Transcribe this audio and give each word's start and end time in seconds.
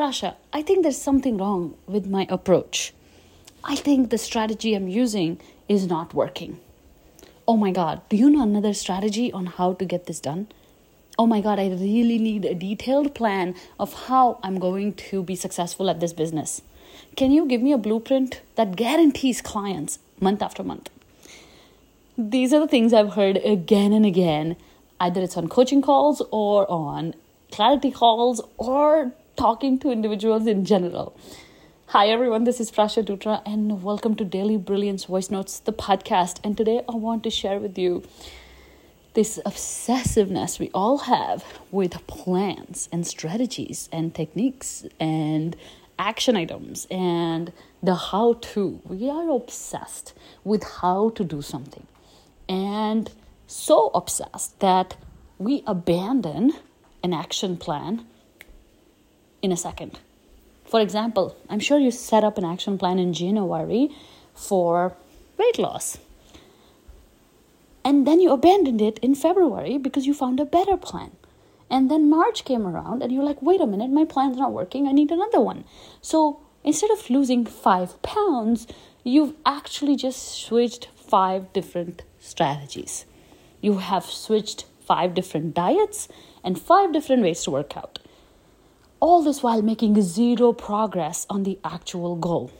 Prasha, 0.00 0.36
I 0.50 0.62
think 0.62 0.82
there's 0.82 0.96
something 0.96 1.36
wrong 1.36 1.76
with 1.86 2.06
my 2.06 2.26
approach. 2.30 2.94
I 3.62 3.76
think 3.76 4.08
the 4.08 4.16
strategy 4.16 4.72
I'm 4.72 4.88
using 4.88 5.38
is 5.68 5.86
not 5.88 6.14
working. 6.14 6.58
Oh 7.46 7.58
my 7.58 7.70
God, 7.70 8.00
do 8.08 8.16
you 8.16 8.30
know 8.30 8.42
another 8.42 8.72
strategy 8.72 9.30
on 9.30 9.44
how 9.44 9.74
to 9.74 9.84
get 9.84 10.06
this 10.06 10.18
done? 10.18 10.48
Oh 11.18 11.26
my 11.26 11.42
God, 11.42 11.58
I 11.58 11.68
really 11.68 12.16
need 12.16 12.46
a 12.46 12.54
detailed 12.54 13.14
plan 13.14 13.54
of 13.78 13.92
how 14.06 14.40
I'm 14.42 14.58
going 14.58 14.94
to 15.10 15.22
be 15.22 15.36
successful 15.36 15.90
at 15.90 16.00
this 16.00 16.14
business. 16.14 16.62
Can 17.14 17.30
you 17.30 17.44
give 17.44 17.60
me 17.60 17.74
a 17.74 17.76
blueprint 17.76 18.40
that 18.54 18.76
guarantees 18.76 19.42
clients 19.42 19.98
month 20.18 20.40
after 20.40 20.64
month? 20.64 20.88
These 22.16 22.54
are 22.54 22.60
the 22.60 22.68
things 22.68 22.94
I've 22.94 23.16
heard 23.16 23.36
again 23.44 23.92
and 23.92 24.06
again. 24.06 24.56
Either 24.98 25.20
it's 25.20 25.36
on 25.36 25.48
coaching 25.48 25.82
calls 25.82 26.22
or 26.30 26.66
on 26.70 27.12
clarity 27.50 27.90
calls 27.90 28.40
or 28.56 29.12
talking 29.40 29.78
to 29.78 29.90
individuals 29.90 30.46
in 30.46 30.66
general. 30.66 31.16
Hi 31.86 32.08
everyone, 32.08 32.44
this 32.44 32.60
is 32.60 32.70
Prasha 32.70 33.02
Dutra 33.02 33.40
and 33.46 33.82
welcome 33.82 34.14
to 34.16 34.22
Daily 34.22 34.58
Brilliance 34.58 35.04
Voice 35.04 35.30
Notes, 35.30 35.60
the 35.60 35.72
podcast. 35.72 36.40
And 36.44 36.58
today 36.58 36.82
I 36.86 36.94
want 36.96 37.24
to 37.24 37.30
share 37.30 37.58
with 37.58 37.78
you 37.78 38.02
this 39.14 39.40
obsessiveness 39.46 40.58
we 40.58 40.70
all 40.74 40.98
have 40.98 41.42
with 41.70 42.06
plans 42.06 42.90
and 42.92 43.06
strategies 43.06 43.88
and 43.90 44.14
techniques 44.14 44.84
and 45.00 45.56
action 45.98 46.36
items 46.36 46.86
and 46.90 47.50
the 47.82 47.94
how 47.94 48.34
to. 48.52 48.82
We 48.84 49.08
are 49.08 49.30
obsessed 49.30 50.12
with 50.44 50.64
how 50.64 51.08
to 51.14 51.24
do 51.24 51.40
something 51.40 51.86
and 52.46 53.10
so 53.46 53.90
obsessed 53.94 54.60
that 54.60 54.98
we 55.38 55.62
abandon 55.66 56.52
an 57.02 57.14
action 57.14 57.56
plan 57.56 58.04
in 59.42 59.52
a 59.52 59.56
second. 59.56 59.98
For 60.64 60.80
example, 60.80 61.36
I'm 61.48 61.60
sure 61.60 61.78
you 61.78 61.90
set 61.90 62.22
up 62.22 62.38
an 62.38 62.44
action 62.44 62.78
plan 62.78 62.98
in 62.98 63.12
January 63.12 63.90
for 64.34 64.96
weight 65.36 65.58
loss. 65.58 65.98
And 67.84 68.06
then 68.06 68.20
you 68.20 68.30
abandoned 68.30 68.80
it 68.80 68.98
in 69.00 69.14
February 69.14 69.78
because 69.78 70.06
you 70.06 70.14
found 70.14 70.38
a 70.38 70.44
better 70.44 70.76
plan. 70.76 71.12
And 71.70 71.90
then 71.90 72.10
March 72.10 72.44
came 72.44 72.66
around 72.66 73.02
and 73.02 73.12
you're 73.12 73.24
like, 73.24 73.40
wait 73.42 73.60
a 73.60 73.66
minute, 73.66 73.90
my 73.90 74.04
plan's 74.04 74.36
not 74.36 74.52
working. 74.52 74.86
I 74.86 74.92
need 74.92 75.10
another 75.10 75.40
one. 75.40 75.64
So 76.02 76.40
instead 76.62 76.90
of 76.90 77.08
losing 77.10 77.46
five 77.46 78.00
pounds, 78.02 78.66
you've 79.02 79.34
actually 79.46 79.96
just 79.96 80.22
switched 80.44 80.88
five 80.94 81.52
different 81.52 82.02
strategies. 82.18 83.06
You 83.60 83.78
have 83.78 84.04
switched 84.04 84.66
five 84.86 85.14
different 85.14 85.54
diets 85.54 86.08
and 86.44 86.60
five 86.60 86.92
different 86.92 87.22
ways 87.22 87.42
to 87.44 87.50
work 87.50 87.76
out 87.76 87.98
all 89.00 89.22
this 89.22 89.42
while 89.42 89.62
making 89.62 90.00
zero 90.02 90.52
progress 90.52 91.26
on 91.28 91.42
the 91.42 91.58
actual 91.64 92.16
goal. 92.16 92.50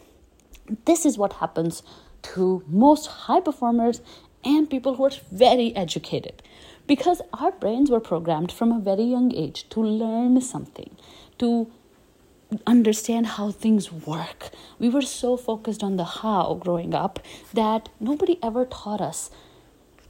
This 0.86 1.04
is 1.04 1.18
what 1.18 1.34
happens 1.34 1.82
to 2.22 2.62
most 2.66 3.06
high 3.06 3.40
performers 3.40 4.00
and 4.44 4.68
people 4.68 4.94
who 4.94 5.04
are 5.04 5.12
very 5.30 5.74
educated 5.76 6.42
because 6.86 7.20
our 7.34 7.52
brains 7.52 7.90
were 7.90 8.00
programmed 8.00 8.50
from 8.50 8.72
a 8.72 8.80
very 8.80 9.04
young 9.04 9.32
age 9.34 9.68
to 9.68 9.80
learn 9.80 10.40
something, 10.40 10.96
to 11.38 11.70
understand 12.66 13.26
how 13.26 13.50
things 13.50 13.92
work. 13.92 14.50
We 14.78 14.88
were 14.88 15.02
so 15.02 15.36
focused 15.36 15.82
on 15.82 15.96
the 15.96 16.04
how 16.04 16.54
growing 16.54 16.94
up 16.94 17.20
that 17.54 17.88
nobody 18.00 18.38
ever 18.42 18.64
taught 18.64 19.00
us 19.00 19.30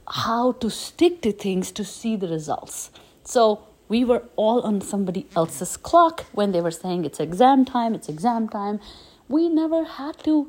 how 0.07 0.53
to 0.53 0.69
stick 0.69 1.21
to 1.21 1.31
things 1.31 1.71
to 1.73 1.85
see 1.85 2.15
the 2.15 2.27
results. 2.27 2.89
So, 3.23 3.63
we 3.91 4.05
were 4.05 4.23
all 4.37 4.61
on 4.61 4.79
somebody 4.79 5.27
else's 5.35 5.75
clock 5.75 6.25
when 6.31 6.53
they 6.53 6.61
were 6.61 6.71
saying 6.71 7.03
it's 7.03 7.19
exam 7.19 7.65
time, 7.65 7.93
it's 7.93 8.07
exam 8.07 8.47
time. 8.47 8.79
We 9.27 9.49
never 9.49 9.83
had 9.83 10.23
to 10.23 10.47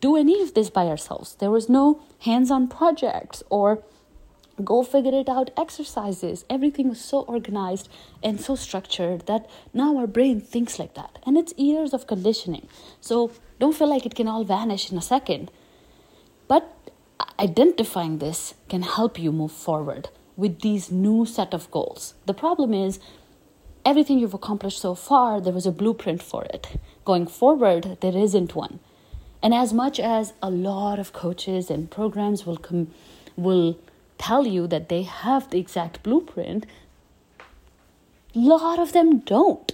do 0.00 0.16
any 0.16 0.40
of 0.40 0.54
this 0.54 0.70
by 0.70 0.86
ourselves. 0.86 1.34
There 1.40 1.50
was 1.50 1.68
no 1.68 2.00
hands 2.20 2.52
on 2.52 2.68
projects 2.68 3.42
or 3.50 3.82
go 4.62 4.84
figure 4.84 5.18
it 5.22 5.28
out 5.28 5.50
exercises. 5.56 6.44
Everything 6.48 6.88
was 6.88 7.00
so 7.00 7.22
organized 7.22 7.88
and 8.22 8.40
so 8.40 8.54
structured 8.54 9.26
that 9.26 9.50
now 9.74 9.96
our 9.98 10.06
brain 10.06 10.40
thinks 10.40 10.78
like 10.78 10.94
that. 10.94 11.18
And 11.26 11.36
it's 11.36 11.52
years 11.56 11.92
of 11.92 12.06
conditioning. 12.06 12.68
So 13.00 13.32
don't 13.58 13.74
feel 13.74 13.90
like 13.90 14.06
it 14.06 14.14
can 14.14 14.28
all 14.28 14.44
vanish 14.44 14.92
in 14.92 14.96
a 14.96 15.02
second. 15.02 15.50
But 16.46 16.92
identifying 17.40 18.18
this 18.18 18.54
can 18.68 18.82
help 18.82 19.18
you 19.18 19.32
move 19.32 19.50
forward 19.50 20.10
with 20.38 20.60
these 20.60 20.90
new 20.90 21.26
set 21.26 21.52
of 21.52 21.70
goals. 21.70 22.14
The 22.24 22.32
problem 22.32 22.72
is 22.72 23.00
everything 23.84 24.20
you've 24.20 24.34
accomplished 24.34 24.80
so 24.80 24.94
far, 24.94 25.40
there 25.40 25.52
was 25.52 25.66
a 25.66 25.72
blueprint 25.72 26.22
for 26.22 26.44
it. 26.44 26.78
Going 27.04 27.26
forward, 27.26 27.98
there 28.00 28.16
isn't 28.16 28.54
one. 28.54 28.78
And 29.42 29.52
as 29.52 29.72
much 29.72 29.98
as 29.98 30.32
a 30.40 30.48
lot 30.48 30.98
of 31.00 31.12
coaches 31.12 31.70
and 31.70 31.90
programs 31.90 32.46
will 32.46 32.56
come, 32.56 32.92
will 33.36 33.78
tell 34.16 34.46
you 34.46 34.68
that 34.68 34.88
they 34.88 35.02
have 35.02 35.50
the 35.50 35.58
exact 35.58 36.02
blueprint, 36.04 36.66
a 38.34 38.38
lot 38.38 38.78
of 38.78 38.92
them 38.92 39.18
don't. 39.18 39.72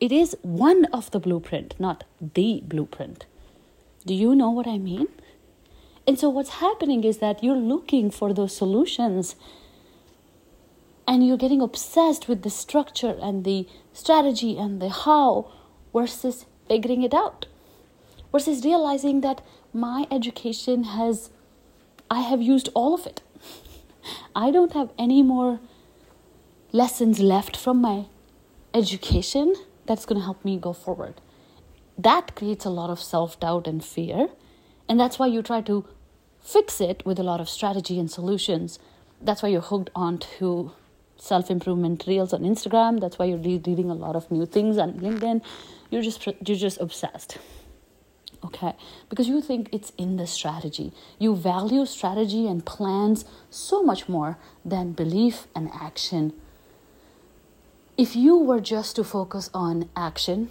It 0.00 0.10
is 0.10 0.36
one 0.42 0.86
of 0.86 1.10
the 1.10 1.20
blueprint, 1.20 1.74
not 1.78 2.04
the 2.34 2.62
blueprint. 2.64 3.26
Do 4.06 4.14
you 4.14 4.34
know 4.34 4.50
what 4.50 4.66
I 4.66 4.78
mean? 4.78 5.08
And 6.06 6.18
so 6.18 6.30
what's 6.30 6.60
happening 6.64 7.04
is 7.04 7.18
that 7.18 7.44
you're 7.44 7.56
looking 7.56 8.10
for 8.10 8.32
those 8.32 8.56
solutions 8.56 9.36
and 11.08 11.26
you're 11.26 11.38
getting 11.38 11.62
obsessed 11.62 12.28
with 12.28 12.42
the 12.42 12.50
structure 12.50 13.16
and 13.22 13.44
the 13.44 13.66
strategy 13.94 14.58
and 14.58 14.80
the 14.80 14.90
how 14.90 15.50
versus 15.94 16.44
figuring 16.68 17.02
it 17.02 17.14
out 17.14 17.46
versus 18.30 18.62
realizing 18.62 19.22
that 19.22 19.40
my 19.72 20.06
education 20.10 20.84
has 20.84 21.30
i 22.10 22.20
have 22.20 22.42
used 22.42 22.68
all 22.74 22.94
of 22.94 23.06
it. 23.06 23.22
I 24.46 24.50
don't 24.50 24.74
have 24.74 24.90
any 24.98 25.22
more 25.22 25.60
lessons 26.72 27.20
left 27.20 27.56
from 27.56 27.80
my 27.80 28.04
education 28.74 29.54
that's 29.86 30.04
going 30.04 30.20
to 30.20 30.24
help 30.24 30.44
me 30.44 30.58
go 30.58 30.72
forward. 30.74 31.22
That 31.96 32.34
creates 32.34 32.66
a 32.66 32.70
lot 32.78 32.90
of 32.90 33.00
self-doubt 33.00 33.66
and 33.66 33.82
fear 33.84 34.28
and 34.88 35.00
that's 35.00 35.18
why 35.18 35.26
you 35.26 35.42
try 35.42 35.62
to 35.62 35.86
fix 36.40 36.82
it 36.82 37.04
with 37.06 37.18
a 37.18 37.28
lot 37.30 37.40
of 37.40 37.48
strategy 37.48 37.98
and 37.98 38.10
solutions. 38.10 38.78
That's 39.22 39.42
why 39.42 39.48
you're 39.48 39.70
hooked 39.72 39.90
on 39.94 40.18
to 40.38 40.72
self 41.18 41.50
improvement 41.50 42.04
reels 42.06 42.32
on 42.32 42.42
Instagram. 42.42 43.00
That's 43.00 43.18
why 43.18 43.26
you're 43.26 43.38
reading 43.38 43.90
a 43.90 43.94
lot 43.94 44.16
of 44.16 44.30
new 44.30 44.46
things 44.46 44.78
on 44.78 44.94
LinkedIn. 44.94 45.42
You're 45.90 46.02
just 46.02 46.24
you're 46.26 46.56
just 46.56 46.80
obsessed. 46.80 47.38
Okay, 48.44 48.74
because 49.08 49.26
you 49.28 49.40
think 49.40 49.68
it's 49.72 49.92
in 49.98 50.16
the 50.16 50.26
strategy. 50.26 50.92
You 51.18 51.34
value 51.34 51.84
strategy 51.86 52.46
and 52.46 52.64
plans 52.64 53.24
so 53.50 53.82
much 53.82 54.08
more 54.08 54.38
than 54.64 54.92
belief 54.92 55.48
and 55.56 55.68
action. 55.74 56.32
If 57.96 58.14
you 58.14 58.36
were 58.36 58.60
just 58.60 58.94
to 58.94 59.02
focus 59.02 59.50
on 59.52 59.90
action, 59.96 60.50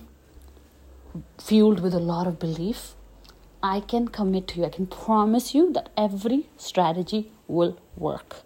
fueled 1.42 1.80
with 1.80 1.94
a 1.94 2.00
lot 2.00 2.28
of 2.28 2.40
belief, 2.40 2.94
I 3.64 3.80
can 3.80 4.10
commit 4.10 4.50
to 4.50 4.60
you, 4.60 4.66
I 4.66 4.70
can 4.70 4.86
promise 4.86 5.56
you 5.56 5.72
that 5.72 5.90
every 5.96 6.50
strategy 6.58 7.32
will 7.48 7.80
work 7.96 8.44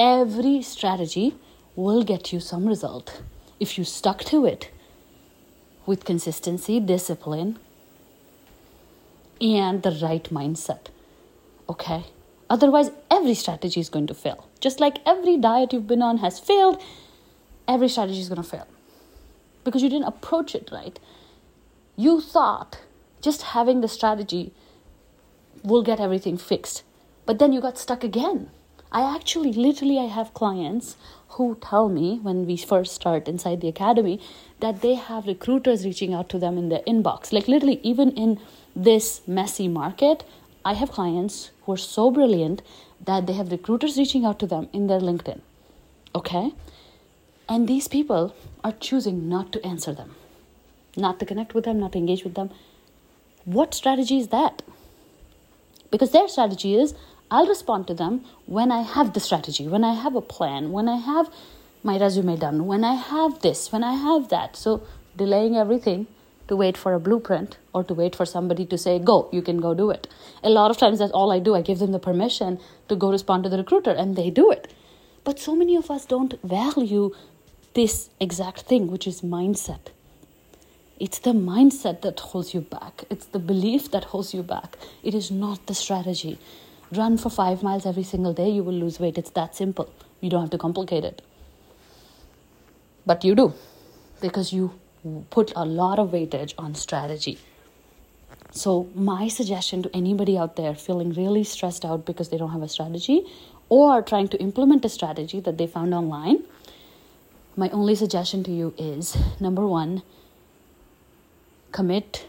every 0.00 0.62
strategy 0.62 1.34
will 1.76 2.02
get 2.02 2.32
you 2.32 2.40
some 2.40 2.66
result 2.66 3.22
if 3.60 3.76
you 3.76 3.84
stuck 3.84 4.24
to 4.24 4.46
it 4.46 4.70
with 5.84 6.06
consistency, 6.06 6.80
discipline, 6.80 7.58
and 9.42 9.82
the 9.82 9.90
right 10.02 10.24
mindset. 10.30 10.86
Okay? 11.68 12.06
Otherwise, 12.48 12.90
every 13.10 13.34
strategy 13.34 13.78
is 13.78 13.90
going 13.90 14.06
to 14.06 14.14
fail. 14.14 14.48
Just 14.58 14.80
like 14.80 14.98
every 15.04 15.36
diet 15.36 15.72
you've 15.72 15.86
been 15.86 16.02
on 16.02 16.18
has 16.18 16.40
failed, 16.40 16.82
every 17.68 17.88
strategy 17.88 18.20
is 18.20 18.28
going 18.30 18.42
to 18.42 18.48
fail 18.48 18.66
because 19.64 19.82
you 19.82 19.90
didn't 19.90 20.08
approach 20.08 20.54
it 20.54 20.70
right. 20.72 20.98
You 21.96 22.22
thought 22.22 22.80
just 23.20 23.42
having 23.42 23.82
the 23.82 23.88
strategy 23.88 24.52
will 25.62 25.82
get 25.82 26.00
everything 26.00 26.38
fixed, 26.38 26.84
but 27.26 27.38
then 27.38 27.52
you 27.52 27.60
got 27.60 27.76
stuck 27.76 28.02
again 28.02 28.50
I 28.92 29.14
actually, 29.14 29.52
literally, 29.52 29.98
I 29.98 30.06
have 30.06 30.34
clients 30.34 30.96
who 31.30 31.56
tell 31.60 31.88
me 31.88 32.18
when 32.22 32.44
we 32.46 32.56
first 32.56 32.92
start 32.92 33.28
inside 33.28 33.60
the 33.60 33.68
academy 33.68 34.20
that 34.58 34.80
they 34.82 34.94
have 34.94 35.26
recruiters 35.26 35.84
reaching 35.84 36.12
out 36.12 36.28
to 36.30 36.38
them 36.38 36.58
in 36.58 36.68
their 36.70 36.80
inbox. 36.80 37.32
Like, 37.32 37.46
literally, 37.46 37.80
even 37.82 38.10
in 38.12 38.40
this 38.74 39.22
messy 39.28 39.68
market, 39.68 40.24
I 40.64 40.74
have 40.74 40.90
clients 40.90 41.50
who 41.62 41.72
are 41.72 41.76
so 41.76 42.10
brilliant 42.10 42.62
that 43.04 43.26
they 43.26 43.32
have 43.34 43.52
recruiters 43.52 43.96
reaching 43.96 44.24
out 44.24 44.38
to 44.40 44.46
them 44.46 44.68
in 44.72 44.88
their 44.88 45.00
LinkedIn. 45.00 45.40
Okay? 46.14 46.52
And 47.48 47.68
these 47.68 47.86
people 47.88 48.34
are 48.64 48.72
choosing 48.72 49.28
not 49.28 49.52
to 49.52 49.64
answer 49.64 49.92
them, 49.92 50.16
not 50.96 51.18
to 51.20 51.26
connect 51.26 51.54
with 51.54 51.64
them, 51.64 51.78
not 51.78 51.92
to 51.92 51.98
engage 51.98 52.24
with 52.24 52.34
them. 52.34 52.50
What 53.44 53.72
strategy 53.72 54.18
is 54.18 54.28
that? 54.28 54.62
Because 55.90 56.10
their 56.10 56.28
strategy 56.28 56.76
is 56.76 56.94
I'll 57.30 57.46
respond 57.46 57.86
to 57.86 57.94
them 57.94 58.24
when 58.46 58.72
I 58.72 58.82
have 58.82 59.12
the 59.12 59.20
strategy, 59.20 59.68
when 59.68 59.84
I 59.84 59.94
have 59.94 60.16
a 60.16 60.20
plan, 60.20 60.72
when 60.72 60.88
I 60.88 60.96
have 60.96 61.30
my 61.82 61.98
resume 61.98 62.36
done, 62.36 62.66
when 62.66 62.84
I 62.84 62.94
have 62.94 63.40
this, 63.40 63.72
when 63.72 63.84
I 63.84 63.94
have 63.94 64.28
that. 64.30 64.56
So 64.56 64.82
delaying 65.16 65.56
everything 65.56 66.06
to 66.48 66.56
wait 66.56 66.76
for 66.76 66.92
a 66.92 67.00
blueprint 67.00 67.58
or 67.72 67.84
to 67.84 67.94
wait 67.94 68.16
for 68.16 68.26
somebody 68.26 68.66
to 68.66 68.76
say, 68.76 68.98
go, 68.98 69.28
you 69.32 69.42
can 69.42 69.60
go 69.60 69.72
do 69.72 69.90
it. 69.90 70.08
A 70.42 70.50
lot 70.50 70.70
of 70.72 70.76
times 70.78 70.98
that's 70.98 71.12
all 71.12 71.30
I 71.30 71.38
do. 71.38 71.54
I 71.54 71.62
give 71.62 71.78
them 71.78 71.92
the 71.92 72.00
permission 72.00 72.58
to 72.88 72.96
go 72.96 73.10
respond 73.10 73.44
to 73.44 73.48
the 73.48 73.58
recruiter 73.58 73.92
and 73.92 74.16
they 74.16 74.30
do 74.30 74.50
it. 74.50 74.72
But 75.22 75.38
so 75.38 75.54
many 75.54 75.76
of 75.76 75.90
us 75.90 76.06
don't 76.06 76.40
value 76.42 77.14
this 77.74 78.10
exact 78.18 78.62
thing, 78.62 78.90
which 78.90 79.06
is 79.06 79.20
mindset. 79.20 79.92
It's 80.98 81.20
the 81.20 81.32
mindset 81.32 82.02
that 82.02 82.18
holds 82.18 82.52
you 82.52 82.60
back. 82.60 83.04
It's 83.08 83.26
the 83.26 83.38
belief 83.38 83.90
that 83.92 84.04
holds 84.04 84.34
you 84.34 84.42
back. 84.42 84.76
It 85.04 85.14
is 85.14 85.30
not 85.30 85.66
the 85.66 85.74
strategy. 85.74 86.38
Run 86.92 87.18
for 87.18 87.30
five 87.30 87.62
miles 87.62 87.86
every 87.86 88.02
single 88.02 88.32
day, 88.32 88.48
you 88.48 88.64
will 88.64 88.74
lose 88.74 88.98
weight. 88.98 89.16
It's 89.16 89.30
that 89.30 89.54
simple. 89.54 89.92
You 90.20 90.30
don't 90.30 90.40
have 90.40 90.50
to 90.50 90.58
complicate 90.58 91.04
it. 91.04 91.22
But 93.06 93.24
you 93.24 93.34
do 93.34 93.54
because 94.20 94.52
you 94.52 94.74
put 95.30 95.52
a 95.56 95.64
lot 95.64 95.98
of 95.98 96.10
weightage 96.10 96.52
on 96.58 96.74
strategy. 96.74 97.38
So, 98.52 98.88
my 98.94 99.28
suggestion 99.28 99.82
to 99.84 99.96
anybody 99.96 100.36
out 100.36 100.56
there 100.56 100.74
feeling 100.74 101.12
really 101.12 101.44
stressed 101.44 101.84
out 101.84 102.04
because 102.04 102.30
they 102.30 102.36
don't 102.36 102.50
have 102.50 102.62
a 102.62 102.68
strategy 102.68 103.24
or 103.68 104.02
trying 104.02 104.28
to 104.28 104.40
implement 104.40 104.84
a 104.84 104.88
strategy 104.88 105.38
that 105.40 105.56
they 105.56 105.66
found 105.68 105.94
online, 105.94 106.42
my 107.56 107.70
only 107.70 107.94
suggestion 107.94 108.42
to 108.44 108.50
you 108.50 108.74
is 108.76 109.16
number 109.38 109.66
one, 109.66 110.02
commit 111.70 112.26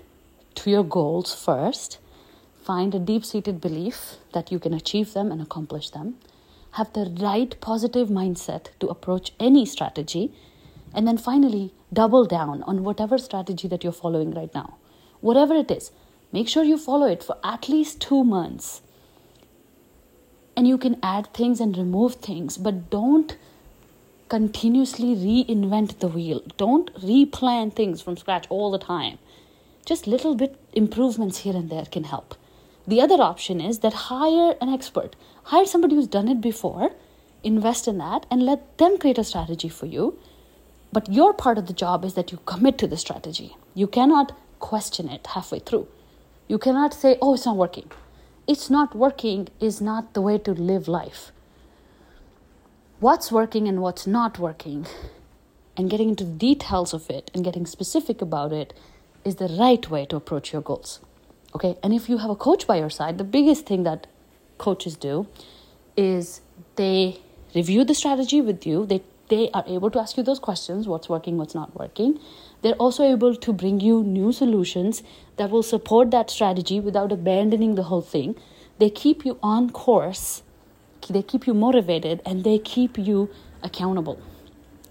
to 0.55 0.69
your 0.69 0.83
goals 0.83 1.33
first. 1.33 1.97
Find 2.71 2.95
a 2.95 2.99
deep 2.99 3.25
seated 3.25 3.59
belief 3.59 4.15
that 4.31 4.49
you 4.49 4.57
can 4.57 4.73
achieve 4.73 5.11
them 5.11 5.29
and 5.29 5.41
accomplish 5.41 5.89
them. 5.89 6.15
Have 6.77 6.93
the 6.93 7.13
right 7.19 7.53
positive 7.59 8.07
mindset 8.07 8.67
to 8.79 8.87
approach 8.87 9.33
any 9.41 9.65
strategy. 9.65 10.31
And 10.93 11.05
then 11.05 11.17
finally, 11.17 11.73
double 11.91 12.23
down 12.23 12.63
on 12.63 12.85
whatever 12.85 13.17
strategy 13.17 13.67
that 13.67 13.83
you're 13.83 13.91
following 13.91 14.31
right 14.31 14.53
now. 14.55 14.77
Whatever 15.19 15.53
it 15.53 15.69
is, 15.69 15.91
make 16.31 16.47
sure 16.47 16.63
you 16.63 16.77
follow 16.77 17.07
it 17.07 17.25
for 17.25 17.35
at 17.43 17.67
least 17.67 17.99
two 17.99 18.23
months. 18.23 18.81
And 20.55 20.65
you 20.65 20.77
can 20.77 20.97
add 21.03 21.33
things 21.33 21.59
and 21.59 21.77
remove 21.77 22.15
things, 22.15 22.57
but 22.57 22.89
don't 22.89 23.35
continuously 24.29 25.13
reinvent 25.13 25.99
the 25.99 26.07
wheel. 26.07 26.41
Don't 26.55 26.93
replan 26.93 27.75
things 27.75 28.01
from 28.01 28.15
scratch 28.15 28.45
all 28.47 28.71
the 28.71 28.79
time. 28.79 29.17
Just 29.85 30.07
little 30.07 30.35
bit 30.35 30.55
improvements 30.71 31.39
here 31.39 31.57
and 31.57 31.69
there 31.69 31.83
can 31.83 32.05
help. 32.05 32.35
The 32.87 33.01
other 33.01 33.21
option 33.21 33.61
is 33.61 33.79
that 33.79 33.93
hire 33.93 34.55
an 34.61 34.69
expert. 34.69 35.15
Hire 35.43 35.65
somebody 35.65 35.95
who's 35.95 36.07
done 36.07 36.27
it 36.27 36.41
before, 36.41 36.91
invest 37.43 37.87
in 37.87 37.97
that, 37.99 38.25
and 38.29 38.43
let 38.43 38.77
them 38.77 38.97
create 38.97 39.17
a 39.17 39.23
strategy 39.23 39.69
for 39.69 39.85
you 39.85 40.17
but 40.91 41.11
your 41.11 41.33
part 41.33 41.57
of 41.57 41.67
the 41.67 41.73
job 41.73 42.03
is 42.03 42.15
that 42.15 42.31
you 42.31 42.39
commit 42.45 42.77
to 42.79 42.87
the 42.87 42.97
strategy. 42.97 43.55
You 43.73 43.87
cannot 43.87 44.37
question 44.59 45.07
it 45.07 45.25
halfway 45.27 45.59
through. 45.59 45.87
You 46.47 46.57
cannot 46.57 46.93
say, 46.93 47.17
oh, 47.21 47.33
it's 47.33 47.45
not 47.45 47.55
working. 47.55 47.89
It's 48.45 48.69
not 48.69 48.93
working 48.93 49.47
is 49.61 49.79
not 49.79 50.13
the 50.13 50.21
way 50.21 50.37
to 50.39 50.51
live 50.51 50.87
life. 50.87 51.31
What's 52.99 53.31
working 53.31 53.67
and 53.67 53.81
what's 53.81 54.05
not 54.05 54.37
working, 54.37 54.85
and 55.77 55.89
getting 55.89 56.09
into 56.09 56.25
the 56.25 56.31
details 56.31 56.93
of 56.93 57.09
it 57.09 57.31
and 57.33 57.43
getting 57.43 57.65
specific 57.65 58.21
about 58.21 58.51
it 58.51 58.73
is 59.23 59.37
the 59.37 59.47
right 59.47 59.89
way 59.89 60.05
to 60.07 60.17
approach 60.17 60.51
your 60.51 60.61
goals. 60.61 60.99
Okay, 61.53 61.77
and 61.83 61.93
if 61.93 62.07
you 62.09 62.17
have 62.17 62.29
a 62.29 62.35
coach 62.35 62.65
by 62.65 62.77
your 62.77 62.89
side, 62.89 63.17
the 63.17 63.23
biggest 63.23 63.65
thing 63.65 63.83
that 63.83 64.07
coaches 64.57 64.95
do 64.95 65.27
is 65.97 66.41
they 66.75 67.19
review 67.53 67.83
the 67.83 67.93
strategy 67.93 68.39
with 68.41 68.65
you, 68.65 68.85
they 68.85 69.01
they 69.31 69.49
are 69.53 69.63
able 69.65 69.89
to 69.89 69.97
ask 69.97 70.17
you 70.17 70.23
those 70.23 70.39
questions 70.39 70.87
what's 70.89 71.07
working, 71.07 71.37
what's 71.37 71.55
not 71.55 71.73
working. 71.73 72.19
They're 72.61 72.81
also 72.85 73.05
able 73.09 73.33
to 73.33 73.53
bring 73.53 73.79
you 73.79 74.03
new 74.03 74.33
solutions 74.33 75.03
that 75.37 75.49
will 75.49 75.63
support 75.63 76.11
that 76.11 76.29
strategy 76.29 76.81
without 76.81 77.13
abandoning 77.13 77.75
the 77.75 77.83
whole 77.83 78.01
thing. 78.01 78.35
They 78.77 78.89
keep 78.89 79.25
you 79.25 79.39
on 79.41 79.69
course, 79.69 80.43
they 81.09 81.21
keep 81.21 81.47
you 81.47 81.53
motivated, 81.53 82.21
and 82.25 82.43
they 82.43 82.59
keep 82.59 82.97
you 82.97 83.29
accountable. 83.63 84.19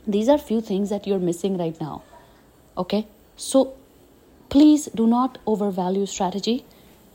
These 0.06 0.30
are 0.30 0.38
few 0.38 0.62
things 0.62 0.88
that 0.88 1.06
you're 1.06 1.18
missing 1.18 1.58
right 1.58 1.78
now. 1.78 2.02
Okay? 2.78 3.06
So 3.36 3.74
please 4.50 4.86
do 4.94 5.06
not 5.06 5.38
overvalue 5.46 6.06
strategy 6.06 6.64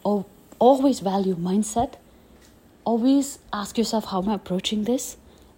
or 0.04 0.26
always 0.58 1.00
value 1.02 1.36
mindset. 1.36 1.94
Always 2.84 3.40
ask 3.54 3.78
yourself 3.78 4.06
how 4.06 4.22
am 4.22 4.30
I 4.30 4.36
approaching 4.36 4.86
this? 4.86 5.18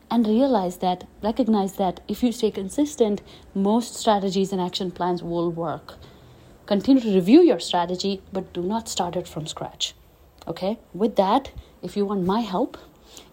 and 0.10 0.26
realize 0.26 0.78
that, 0.78 1.06
recognize 1.22 1.74
that 1.74 2.00
if 2.08 2.24
you 2.24 2.32
stay 2.32 2.52
consistent, 2.52 3.22
most 3.54 3.96
strategies 3.96 4.52
and 4.52 4.62
action 4.62 4.92
plans 4.92 5.22
will 5.22 5.52
work. 5.52 5.96
Continue 6.66 7.02
to 7.02 7.14
review 7.14 7.42
your 7.42 7.60
strategy, 7.60 8.22
but 8.32 8.52
do 8.54 8.62
not 8.62 8.90
start 8.90 9.16
it 9.16 9.28
from 9.28 9.48
scratch. 9.48 9.94
Okay, 10.48 10.80
with 10.94 11.16
that, 11.18 11.52
if 11.82 11.98
you 11.98 12.06
want 12.06 12.26
my 12.26 12.42
help 12.42 12.78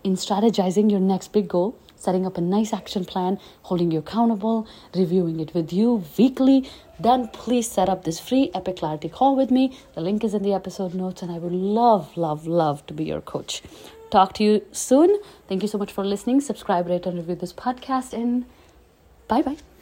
in 0.02 0.14
strategizing 0.14 0.90
your 0.90 1.00
next 1.00 1.32
big 1.32 1.48
goal, 1.48 1.76
setting 2.04 2.26
up 2.26 2.38
a 2.38 2.40
nice 2.40 2.72
action 2.72 3.04
plan, 3.04 3.38
holding 3.62 3.90
you 3.90 3.98
accountable, 4.00 4.66
reviewing 4.94 5.40
it 5.40 5.54
with 5.54 5.72
you 5.72 6.04
weekly, 6.18 6.68
then 7.00 7.28
please 7.28 7.70
set 7.70 7.88
up 7.88 8.04
this 8.04 8.20
free 8.20 8.50
Epic 8.54 8.76
Clarity 8.76 9.08
call 9.08 9.34
with 9.34 9.50
me. 9.50 9.76
The 9.94 10.00
link 10.00 10.22
is 10.22 10.34
in 10.34 10.42
the 10.42 10.54
episode 10.54 10.94
notes, 10.94 11.22
and 11.22 11.32
I 11.32 11.38
would 11.38 11.52
love, 11.52 12.16
love, 12.16 12.46
love 12.46 12.86
to 12.86 12.94
be 12.94 13.04
your 13.04 13.20
coach 13.20 13.62
talk 14.14 14.32
to 14.34 14.44
you 14.44 14.62
soon. 14.70 15.18
Thank 15.48 15.62
you 15.62 15.68
so 15.68 15.78
much 15.78 15.92
for 15.92 16.04
listening. 16.14 16.40
Subscribe, 16.40 16.88
rate, 16.88 17.06
and 17.06 17.18
review 17.18 17.34
this 17.34 17.52
podcast, 17.52 18.12
and 18.22 18.44
bye 19.28 19.42
bye. 19.42 19.73